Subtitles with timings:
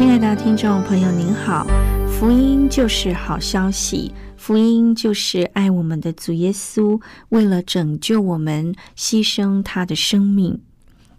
[0.00, 1.66] 亲爱的听众朋友，您好，
[2.08, 4.10] 福音就是好消息。
[4.34, 6.98] 福音就是爱我们的主耶稣，
[7.28, 10.58] 为了拯救我们，牺牲他的生命。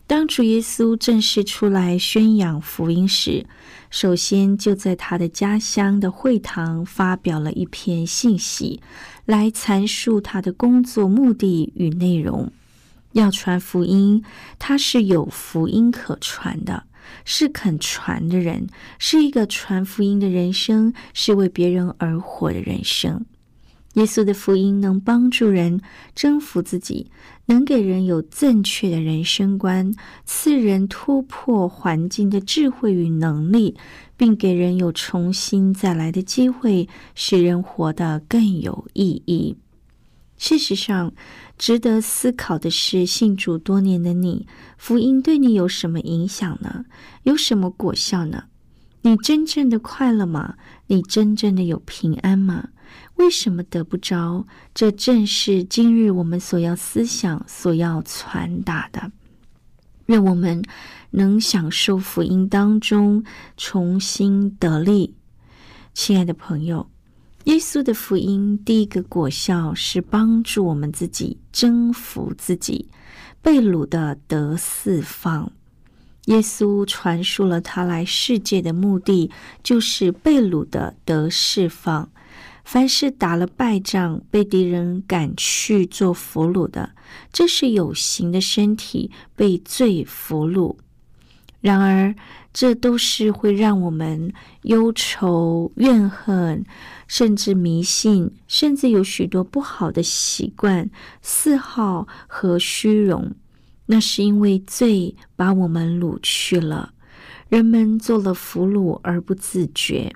[0.08, 3.46] 当主耶稣正式出来宣扬福音时，
[3.92, 8.82] 首先就在他的家乡的会堂发表了一篇信息，
[9.26, 12.52] 来阐述他的工作目的与内容。
[13.12, 14.24] 要传福音，
[14.58, 16.86] 他是有福音可传的。
[17.26, 18.68] 是肯传的人，
[19.00, 23.26] 是一个传福音的人生，是为别人而活的人生。
[23.96, 25.82] 耶稣的福音能帮助人
[26.16, 27.12] 征服自己，
[27.48, 33.76] 能给人有正确的人生观，赐人突破环境的智慧与能力，
[34.16, 39.58] 并给人有重新再来的机会，使人活得更有意义。
[40.42, 41.14] 事实上，
[41.56, 46.86] 值得思考的是，信主多年的你，福音对你有什么影响呢？
[47.22, 48.46] 有什么果效呢？
[49.04, 50.56] 你真正的快乐吗？
[50.88, 52.70] 你真正的有平安吗？
[53.18, 54.48] 为什么得不着？
[54.74, 59.12] 这正是今日我们所要思想、所要传达的。
[60.08, 60.64] 愿我们
[61.12, 63.24] 能享受福音当中
[63.58, 65.14] 重新得力，
[65.94, 66.91] 亲爱的朋友。
[67.46, 72.88] 耶稣的福音第一个果效是帮助我们自己征服自己，
[73.42, 75.52] 被掳的得释放。
[76.26, 79.32] 耶稣传述了他来世界的目的，
[79.64, 82.10] 就是被掳的得释放。
[82.64, 86.92] 凡是打了败仗，被敌人赶去做俘虏的，
[87.34, 90.76] 这是有形的身体被罪俘虏。
[91.62, 92.14] 然而，
[92.52, 94.34] 这都是会让我们
[94.64, 96.66] 忧愁、怨恨，
[97.08, 100.90] 甚至迷信，甚至有许多不好的习惯、
[101.22, 103.36] 嗜好和虚荣。
[103.86, 106.94] 那是因为罪把我们掳去了，
[107.50, 110.12] 人们做了俘虏而不自觉。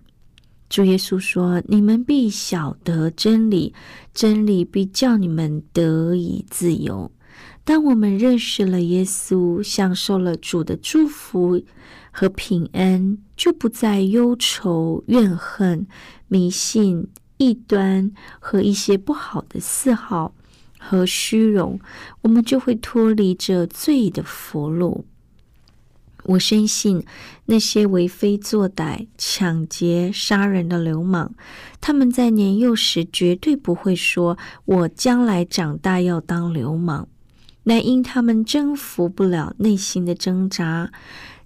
[0.68, 3.74] 主耶稣说：“你们必晓得真理，
[4.14, 7.12] 真理必叫你们得以自由。”
[7.66, 11.64] 当我们认识了耶稣，享受了主的祝福
[12.12, 15.88] 和平安，就不再忧愁、怨恨、
[16.28, 20.36] 迷信、异端和一些不好的嗜好
[20.78, 21.80] 和虚荣，
[22.22, 25.02] 我们就会脱离这罪的俘虏。
[26.26, 27.04] 我深信
[27.46, 31.34] 那些为非作歹、抢劫、杀人的流氓，
[31.82, 37.08] 他们在年幼时绝对不会说：“我将来长大要当流氓。”
[37.66, 40.92] 乃因他们征服不了内心的挣扎，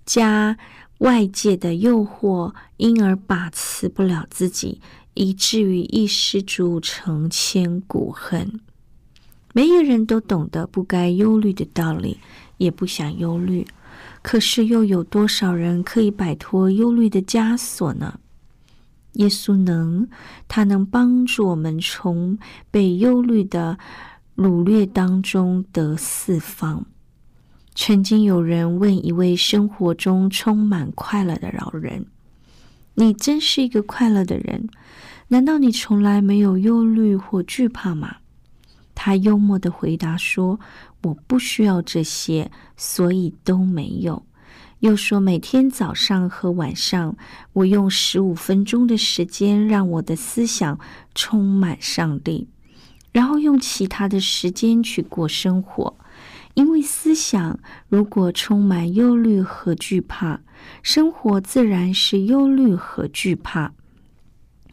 [0.06, 0.58] 加
[1.00, 4.82] 外界的诱惑，因而把持不了自己，
[5.14, 8.60] 以至于一失足成千古恨。
[9.54, 12.20] 每一个人都懂得不该忧虑的道理，
[12.58, 13.66] 也不想忧虑。
[14.22, 18.20] 可是又有多少人可以摆脱忧虑的枷锁呢？
[19.14, 20.08] 耶稣能，
[20.50, 22.38] 他能帮助我们从
[22.70, 23.78] 被忧虑的。
[24.40, 26.86] 掳掠当中得四方。
[27.76, 32.06] 曾经有人问一位生活中充满快乐的老人
[32.96, 34.70] ：“你真是一个快乐的人，
[35.28, 38.16] 难道你从来没有忧虑或惧怕吗？”
[38.96, 40.58] 他幽默的回答说
[41.04, 44.26] ：“我不需要这些，所以都没有。”
[44.80, 47.18] 又说：“每天早上和晚上，
[47.52, 50.80] 我用十五分钟的时间，让我的思想
[51.14, 52.48] 充满上帝。”
[53.12, 55.96] 然后用其他的时间去过生活，
[56.54, 60.42] 因为思想如果充满忧虑和惧怕，
[60.84, 63.72] 生活自然是忧虑和惧怕；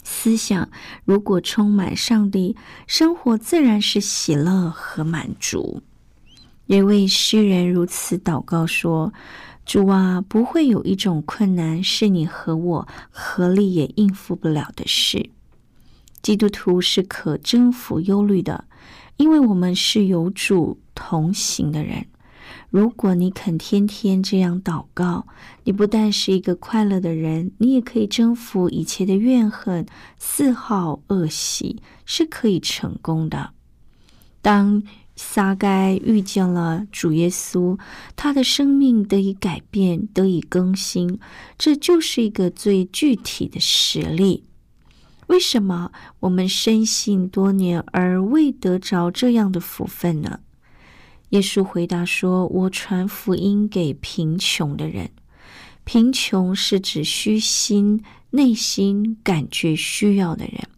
[0.04, 0.68] 思想
[1.04, 2.56] 如果充满上帝，
[2.86, 5.82] 生活自然是喜乐和满足。
[6.66, 9.12] 有一位诗人如此祷告说
[9.64, 15.30] ：“主啊，不会有一种困难是你和我合力也应付不了的事。
[16.22, 18.64] 基督徒是可征服忧虑的，
[19.16, 22.06] 因为我们是有主同行的人。
[22.70, 25.26] 如果你肯天天这样祷告，
[25.64, 29.86] 你不但是一个快乐的人，你也可以征服一切的怨恨、
[30.18, 33.50] 嗜好、恶习，是可以成功的。
[34.40, 34.82] 当。”
[35.18, 37.78] 撒该遇见了主耶稣，
[38.16, 41.18] 他的生命得以改变，得以更新，
[41.56, 44.44] 这就是一个最具体的实例。
[45.26, 45.90] 为什么
[46.20, 50.40] 我们深信多年而未得着这样的福分呢？
[51.30, 55.10] 耶稣回答说：“我传福音给贫穷的人，
[55.84, 60.68] 贫穷是指虚心、内心感觉需要的人。”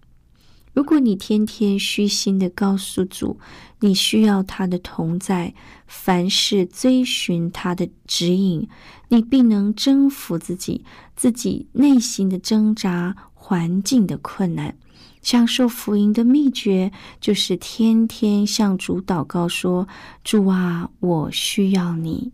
[0.73, 3.41] 如果你天天虚心的告诉主，
[3.81, 5.53] 你需要他的同在，
[5.89, 8.69] 凡事追寻他的指引，
[9.09, 10.85] 你必能征服自己，
[11.17, 13.17] 自己内心的挣扎、
[13.49, 14.77] 环境的困难。
[15.23, 19.89] 享受福音的秘诀，就是天天向主祷告说
[20.23, 22.31] ：“主啊，我需要你。”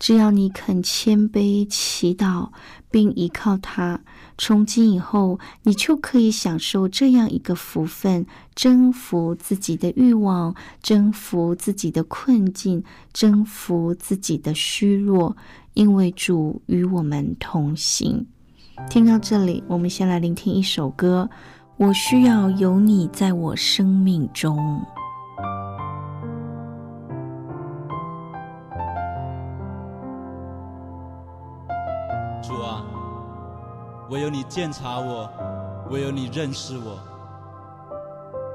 [0.00, 2.50] 只要你肯谦卑祈祷，
[2.90, 4.00] 并依靠他。
[4.38, 12.82] 从今以后，你就可以享受这样一个福分：征服自己的欲望，征服自己的困境，
[13.12, 15.36] 征服自己的虚弱，
[15.74, 18.26] 因为主与我们同行。
[18.88, 21.28] 听到这里，我们先来聆听一首歌。
[21.76, 24.56] 我需要有你在我生命中。
[32.42, 32.84] 主啊
[34.10, 35.28] 唯有你鉴察我，
[35.90, 36.98] 唯有你认识我。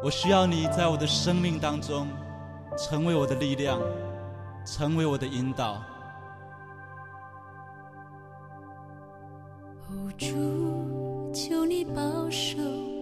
[0.03, 2.07] 我需要你在我的生命当中，
[2.77, 3.79] 成为我的力量，
[4.65, 5.77] 成为我的引导。
[10.19, 12.57] 主，求你保守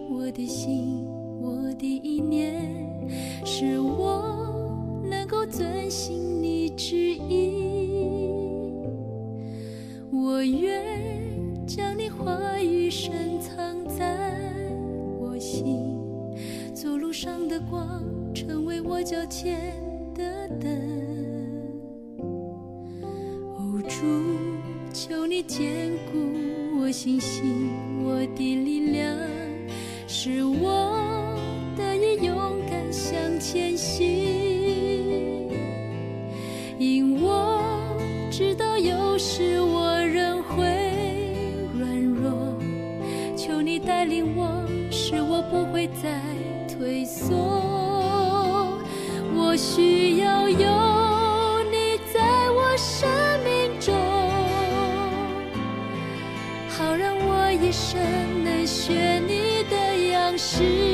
[0.08, 1.04] 我的心，
[1.42, 2.64] 我的意念，
[3.44, 4.72] 使我
[5.10, 8.30] 能够遵行你旨意。
[10.12, 10.86] 我愿。
[11.66, 14.16] 将你话语深藏在
[15.20, 15.98] 我心，
[16.72, 19.74] 走路上的光，成为我脚前
[26.98, 27.57] 星星
[60.38, 60.87] 是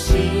[0.00, 0.39] 是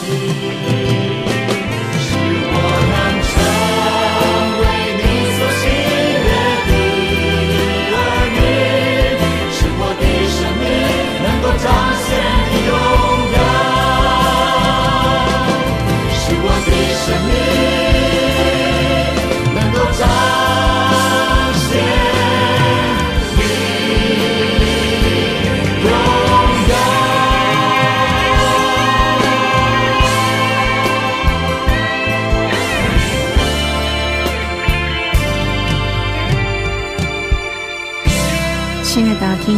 [0.00, 1.21] 我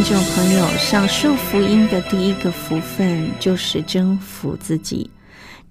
[0.07, 5.09] 众朋友，享受福音的第一个福分就是征服自己，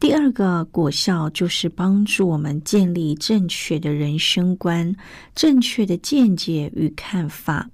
[0.01, 4.93] 第二个果效就是帮助我们建立正确的人生观、
[5.37, 7.71] 正确的见解与看法。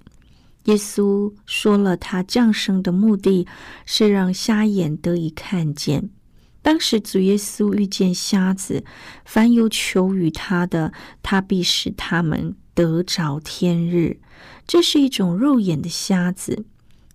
[0.65, 3.47] 耶稣说了，他降生的目的
[3.87, 6.11] 是让瞎眼得以看见。
[6.61, 8.83] 当时主耶稣遇见瞎子，
[9.25, 14.19] 凡有求于他的，他必使他们得着天日。
[14.65, 16.65] 这是一种肉眼的瞎子，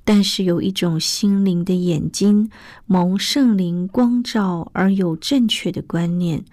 [0.04, 2.48] 但是有一种心灵的眼睛，
[2.86, 6.44] 蒙圣灵光照而有正确的观念。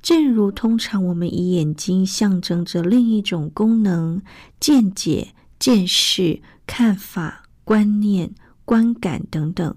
[0.00, 4.22] 正如通常我们以眼睛象征着另一种功能、
[4.58, 9.76] 见解、见识、看法、观念、观感等等，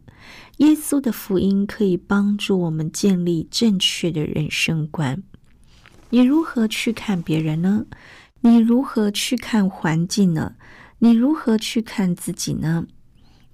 [0.57, 5.21] 耶稣的福音可以帮助我们建立正确的人生观。
[6.11, 7.85] 你如何去看别人呢？
[8.45, 10.53] 你如何去看环境呢？
[10.99, 12.85] 你如何去看自己呢？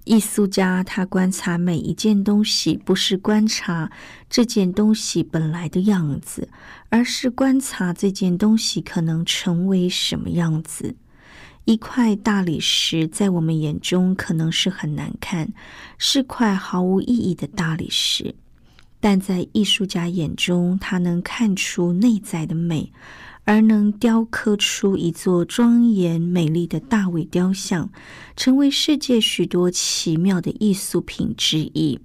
[0.04, 3.90] 艺术家他观察每一件东西，不是观察
[4.28, 6.50] 这件东西本来的样子，
[6.90, 10.94] 而是观察这件东西可能成为什么样子。
[11.64, 15.54] 一块大理石在我们眼中可能是很难看，
[15.96, 18.34] 是块毫无意义的大理石，
[19.00, 22.92] 但在艺术家眼中，他能看出内在的美。
[23.44, 27.90] 而能雕刻出一座庄严美丽的大卫雕像，
[28.36, 31.98] 成为世界许多奇妙的艺术品之一。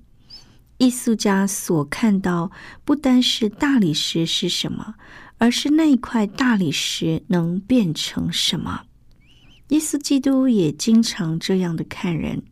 [0.79, 2.51] 艺术家所看到
[2.86, 4.96] 不单是大理石是什么，
[5.38, 8.84] 而是那一块大理石能变成什么。
[9.70, 12.44] 耶稣基督也经常这样的看人。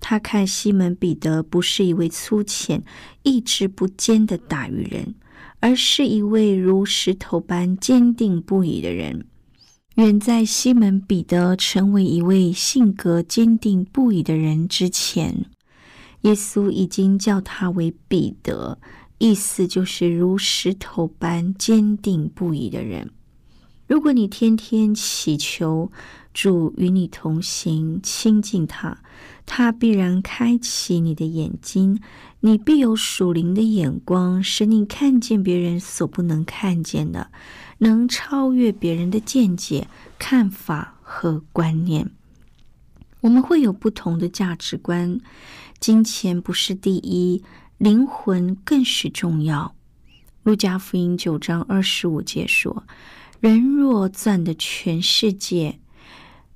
[0.00, 2.84] 他看西门彼得不是一位粗浅、
[3.22, 5.14] 意志不坚的打鱼人。
[5.60, 9.26] 而是一位如石头般坚定不移的人。
[9.96, 15.46] 远在西门彼得成为一位性格坚定不移的人之前，
[16.20, 18.78] 耶稣已经叫他为彼得，
[19.18, 23.10] 意思就是如石头般坚定不移的人。
[23.88, 25.90] 如果你天天祈求
[26.40, 29.02] 主与你同行，亲近他，
[29.44, 32.00] 他必然开启你的眼睛。
[32.38, 37.32] 你必有属灵的眼光，使你看见别人所不能看见的，
[37.78, 42.08] 能超越别人的见解、看法和观念。
[43.22, 45.20] 我们会有不同的价值观，
[45.80, 47.42] 金钱不是第一，
[47.78, 49.74] 灵魂更是重要。
[50.44, 52.84] 路加福音九章二十五节说
[53.40, 55.80] ：“人若赚得全世界，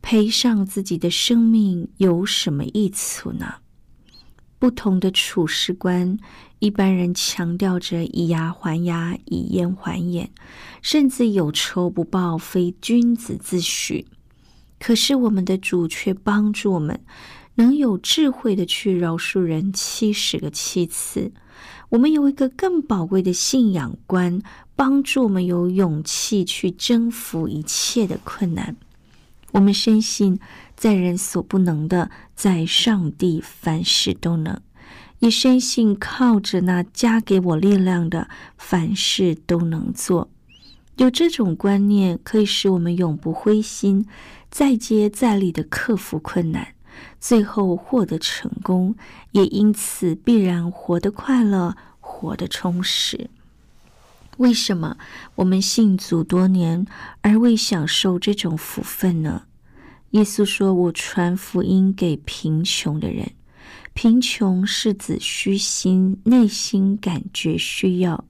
[0.03, 3.55] 赔上自己的生命，有什么益处呢？”
[4.59, 6.17] 不同的处事观，
[6.61, 10.31] 一般人强调着以牙还牙，以眼还眼，
[10.83, 14.07] 甚至有仇不报，非君子自许。
[14.79, 17.01] 可是我们的主却帮助我们，
[17.57, 21.33] 能有智慧的去饶恕人七十个七次。
[21.89, 24.41] 我们有一个更宝贵的信仰观，
[24.77, 28.77] 帮助我们有勇气去征服一切的困难。
[29.53, 30.39] 我们深信。
[30.75, 34.61] 在人所不能的，在上帝凡事都能。
[35.21, 38.29] 也深信靠着那加给我力量的，
[38.59, 40.29] 凡事都能做。
[40.97, 44.05] 有这种观念，可以使我们永不灰心，
[44.51, 46.75] 再接再厉的克服困难，
[47.21, 48.97] 最后获得成功，
[49.31, 53.31] 也因此必然活得快乐，活得充实。
[54.39, 54.97] 为什么
[55.37, 56.87] 我们信主多年
[57.21, 59.43] 而未享受这种福分呢？
[60.11, 63.33] 耶稣说：“我传福音给贫穷的人，
[63.95, 68.25] 贫穷是指虚心，内心感觉需要。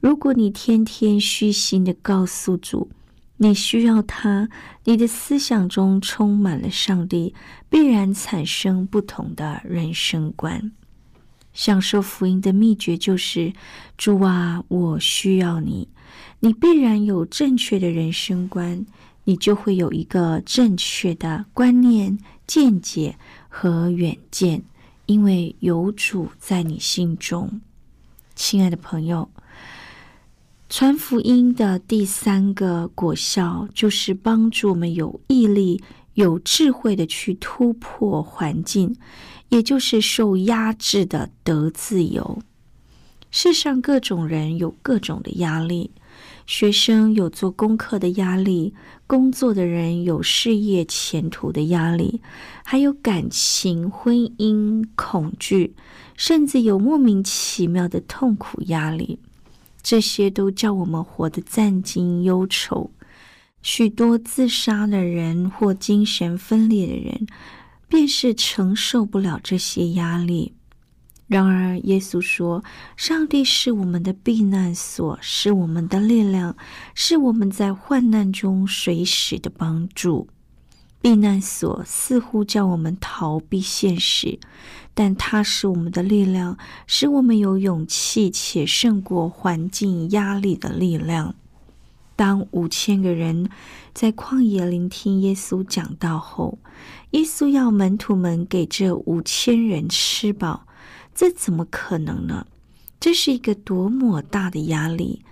[0.00, 2.90] 如果你天天虚心的告诉主
[3.38, 4.48] 你需要他，
[4.84, 7.34] 你的思想中充满了上帝，
[7.68, 10.72] 必然产生不同的人生观。
[11.58, 13.52] 享受福音的秘诀就是：
[13.96, 15.88] 主啊，我需要你，
[16.38, 18.86] 你必然有正确的人生观。”
[19.24, 23.14] 你就会有一个正确的观念、见解
[23.50, 24.62] 和远见，
[25.04, 27.60] 因为有主在你心中。
[28.34, 29.28] 亲爱的朋友，
[30.70, 35.82] 传福音的第三个果效就是帮助我们有毅力、
[36.14, 38.96] 有智慧的去突破环境，
[39.48, 42.38] 也就是受压制的得自由。
[43.30, 45.90] 世上各种人有各种的压力。
[46.46, 48.72] 学生有做功课的压力，
[49.06, 52.22] 工作的人有事业前途的压力，
[52.64, 55.74] 还有感情、婚姻恐惧，
[56.16, 59.18] 甚至有莫名其妙的痛苦压力。
[59.82, 62.90] 这些都叫我们活得战惊忧愁。
[63.60, 67.26] 许多自杀的人或精神分裂的人，
[67.88, 70.54] 便是承受不了这些压力。
[71.26, 72.64] 然而，耶稣说
[72.96, 76.56] ：“上帝是我们的避难所，是我们的力量，
[76.94, 80.28] 是我们在患难中随时的帮助。
[81.02, 84.38] 避难所似乎叫我们逃避现实，
[84.94, 91.34] 但它是我们的力量，使我们有勇气且胜过环境压力的力量。”
[92.16, 93.48] 当五千个人
[93.94, 96.58] 在旷野聆听耶稣讲道后，
[97.10, 100.66] 耶稣要门徒们给这五千人吃饱。
[101.14, 102.46] 这怎么可能呢？
[103.00, 105.22] 这是一个多么大的压力！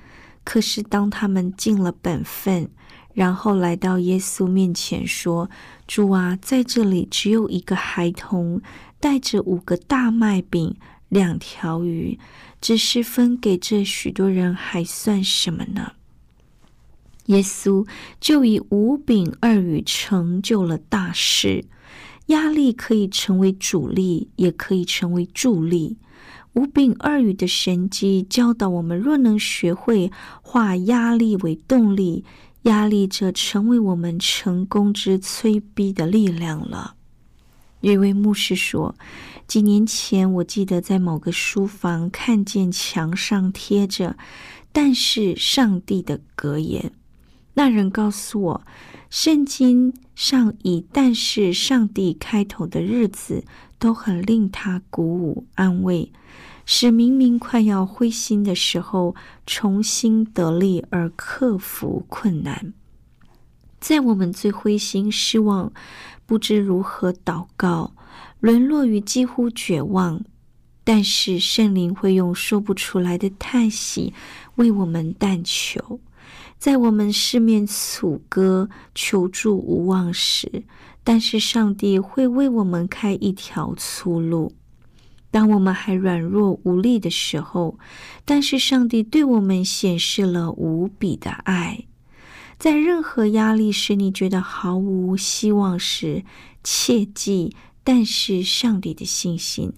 [0.43, 2.69] 可是当他们尽了本分，
[3.15, 5.51] 然后来到耶稣面前说
[5.87, 8.61] ：“主啊，在这里只有一个孩童，
[9.01, 10.77] 带着五个大麦饼、
[11.09, 12.19] 两条鱼，
[12.61, 15.93] 只是分给这许多人，还算什么呢？”
[17.27, 17.87] 耶稣
[18.21, 21.65] 就以五饼二鱼成就了大事。
[22.27, 25.97] 压力可以成为主力，也可以成为助力。
[26.55, 30.11] 五饼二语的神机教导我们：若能学会
[30.43, 32.25] 化压力为动力，
[32.63, 36.95] 压力则成为我们成功之催逼的力量了。
[37.81, 38.97] 一位牧师说
[39.47, 44.17] ：“几年前，我记得在某个书房看见墙上贴着
[44.73, 46.91] ‘但是上帝’的格言。
[47.57, 48.67] 那人告诉我。”
[49.09, 53.45] 圣经上以“但是上帝”开头的日子，
[53.79, 56.13] 都很令他鼓舞安慰，
[56.65, 59.15] 使明明快要灰心的时候，
[59.47, 62.75] 重新得力而克服困难。
[63.79, 65.73] 在我们最灰心、失望、
[66.27, 67.95] 不知如何祷告、
[68.41, 70.25] 沦落于几乎绝望，
[70.83, 74.13] 但是圣灵会用说不出来的叹息
[74.57, 76.01] 为我们但求。
[76.59, 80.65] 在我们四面楚歌、求助无望时，
[81.05, 84.53] 但是上帝会为我们开一条出路；
[85.31, 87.79] 当我们还软弱无力的时候，
[88.25, 91.85] 但是上帝对我们显示了无比的爱。
[92.59, 96.25] 在任何压力使你觉得毫无希望时，
[96.65, 99.75] 切记，但是上帝的信心。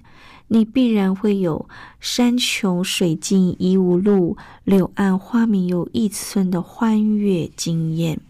[0.48, 1.68] 你必然会有
[2.00, 8.20] 山穷水尽疑无路，柳暗花明又一村的欢悦经验。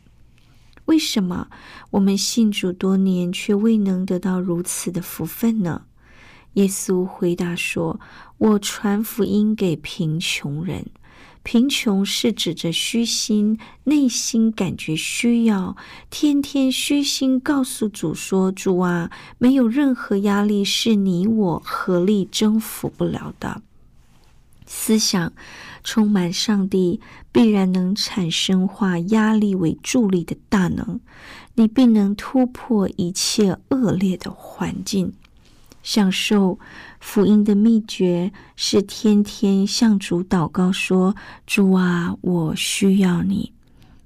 [0.86, 1.48] 为什么
[1.90, 5.82] 我们信主多年却未能得到如此的福分呢？
[6.54, 8.00] 耶稣回答说
[8.38, 10.86] ：“我传福音给贫穷人。”
[11.50, 15.78] 贫穷是指着虚心，内心感觉需要，
[16.10, 23.62] 天天虚心告诉主说：“主啊，没有任何压力是你我合力征服不了的。”
[24.68, 25.32] 思想
[25.82, 27.00] 充满上帝，
[27.32, 31.00] 必然能产生化压力为助力的大能，
[31.54, 35.14] 你必能突破一切恶劣的环境。
[35.82, 36.58] 享受
[37.00, 41.14] 福音的秘诀是天天向主祷告，说
[41.46, 43.52] ：“主啊，我需要你。”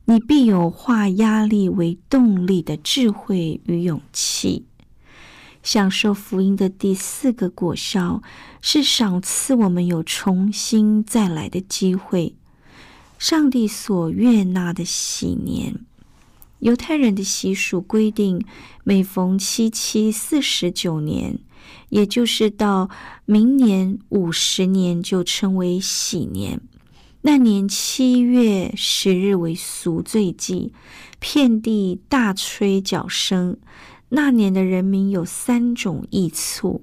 [0.04, 4.66] 你必有化压力为动力的智慧与勇气。
[5.62, 8.20] 享受福音的第四个果效
[8.60, 12.34] 是赏赐我们有重新再来的机会。
[13.16, 15.76] 上帝所悦纳的喜年。
[16.58, 18.44] 犹太人的习俗规定，
[18.82, 21.38] 每逢七七四十九年。
[21.88, 22.90] 也就是到
[23.24, 26.60] 明年五十年就称为喜年，
[27.22, 30.72] 那年七月十日为赎罪祭，
[31.18, 33.56] 遍地大吹角声。
[34.08, 36.82] 那年的人民有三种益处：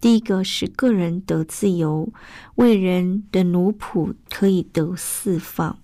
[0.00, 2.12] 第一个是个人得自由，
[2.54, 5.76] 为人的奴仆可以得释放；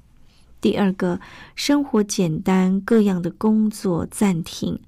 [0.61, 1.21] 第二个，
[1.55, 4.81] 生活简单，各样的工作暂停。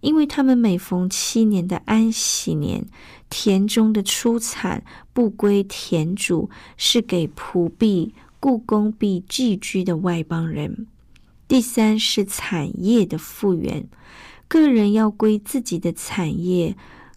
[0.00, 2.86] 因为他们每逢七年的安息年，
[3.28, 10.86] 田中的出产不归田主，是给仆婢、故宫婢寄居的外邦人。
[11.48, 13.88] 第三是产业的复原，
[14.46, 16.76] 个人要归自己的产业，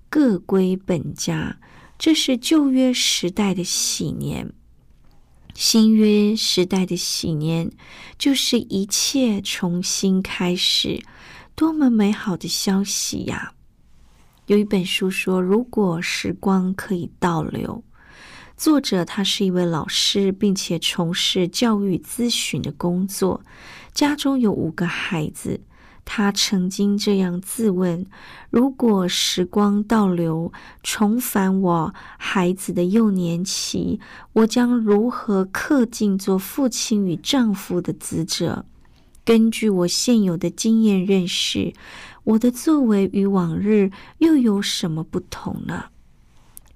[0.09, 1.57] 各归本家。
[1.99, 4.51] 这是旧约时代的喜年，
[5.53, 7.69] 新约时代的喜年，
[8.17, 11.03] 就是一切重新开始。
[11.61, 13.53] 多么美好的消息呀！
[14.47, 17.83] 有一本书说，如果时光可以倒流，
[18.57, 23.41] 作者他是一位老师，并且从事教育咨询的工作，
[23.93, 25.61] 家中有五个孩子。
[26.03, 28.07] 他曾经这样自问：
[28.49, 33.99] 如果时光倒流，重返我孩子的幼年期，
[34.33, 38.65] 我将如何恪尽做父亲与丈夫的职责？
[39.23, 41.73] 根据我现有的经验认识，
[42.23, 45.85] 我的作为与往日又有什么不同呢？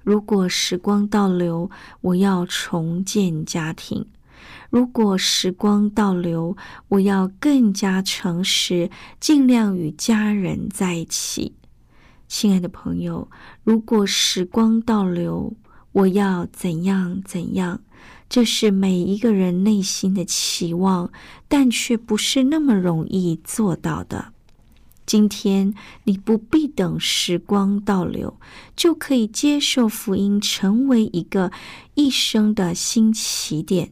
[0.04, 4.06] 如果时光倒流，我要重建家庭；
[4.70, 6.56] 如果时光倒流，
[6.90, 11.56] 我要更加诚实，尽量与家人在一起。
[12.28, 13.30] 亲爱的朋友，
[13.64, 15.56] 如果时光倒流，
[15.96, 17.80] 我要怎样怎样？
[18.28, 21.10] 这是每一个人内心的期望，
[21.48, 24.34] 但却不是那么容易做到的。
[25.06, 28.38] 今天你不必等时光倒流，
[28.76, 31.54] 就可以接受福音，成为一个
[31.94, 33.92] 一生的新起点。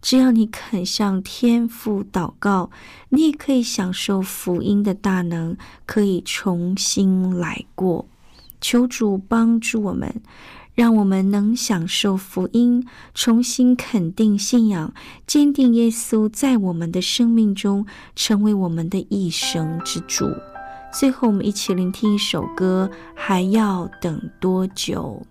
[0.00, 2.70] 只要你肯向天父祷告，
[3.10, 8.06] 你也可以享受福音的大能，可以重新来过。
[8.60, 10.22] 求主帮助我们，
[10.74, 14.92] 让我们能享受福音，重新肯定信仰，
[15.26, 17.84] 坚定耶稣在我们的生命中
[18.16, 20.26] 成为我们的一生之主。
[20.92, 25.22] 最后，我们一起聆听一首歌，还要等多久？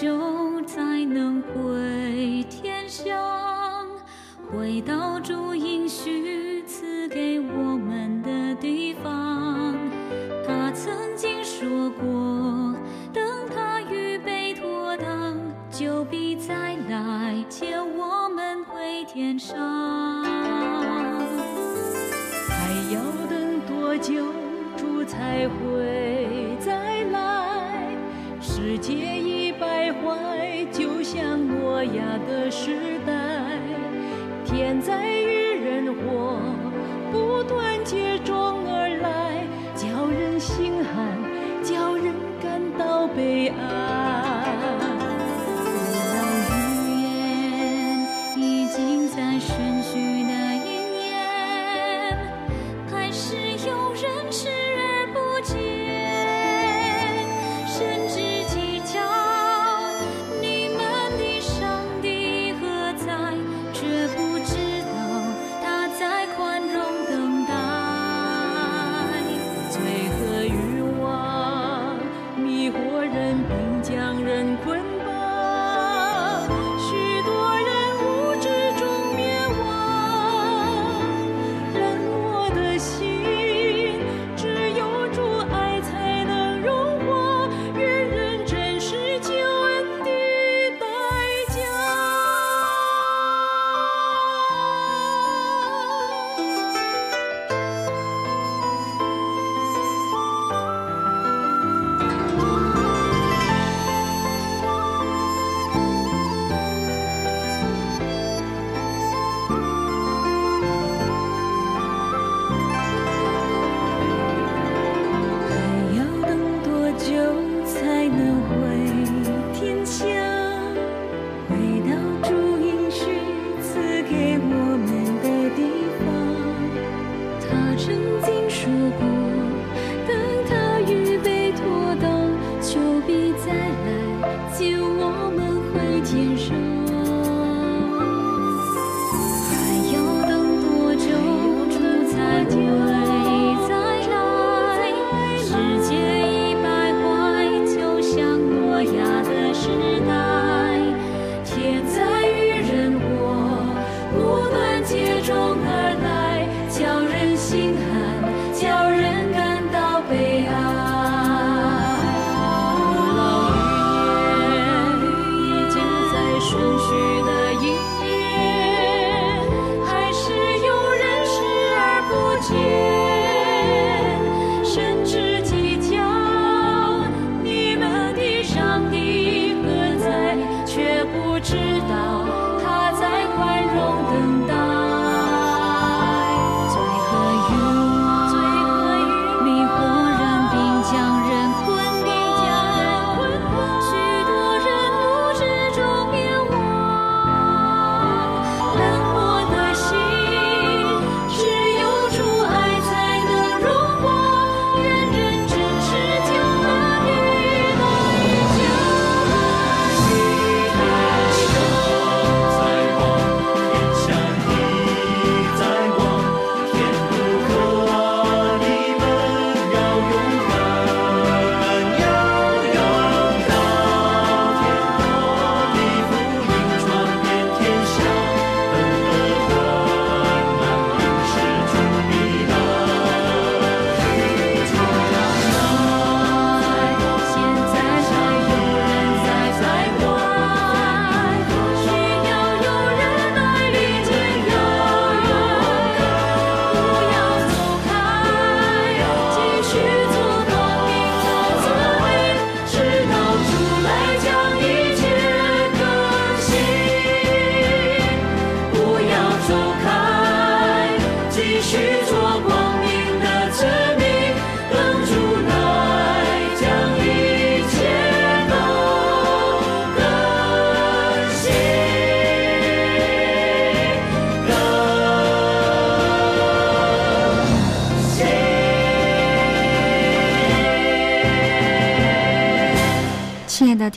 [0.00, 0.27] 等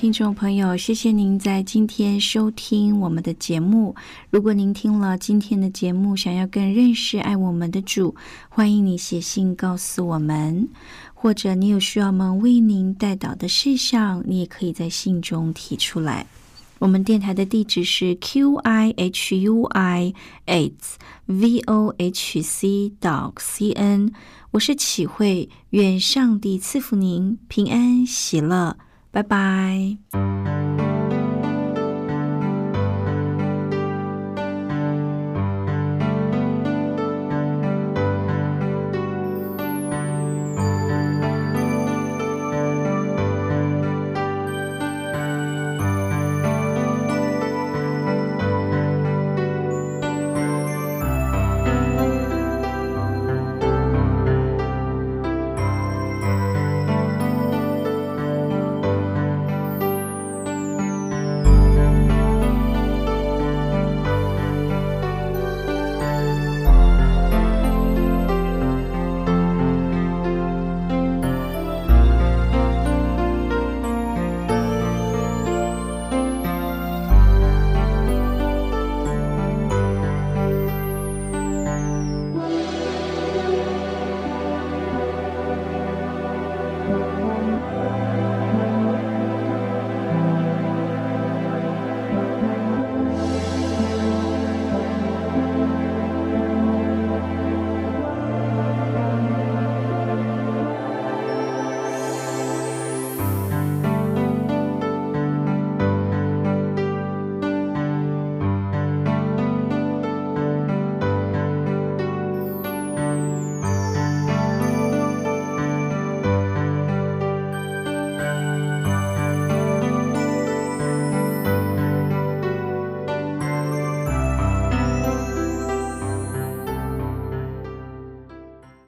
[0.01, 3.95] 听众朋友，谢谢您在今天收听我们的节目。
[4.31, 8.15] 如果您听了今天的节目，想要更认识爱我们的主，
[8.49, 10.67] 欢迎你写信告诉我们，
[11.13, 16.25] 或者你有需要我们为您带导的事项，你也可以在信中提出来。
[16.79, 20.11] 我们电台的地址是 q i h u i
[20.45, 24.11] a t v o h c dot c n。
[24.49, 28.77] 我是启慧，愿上帝赐福您平安喜乐。
[29.12, 30.70] 拜拜。